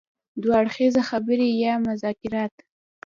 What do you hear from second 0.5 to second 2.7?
اړخیزه خبرې يا مذاکرات.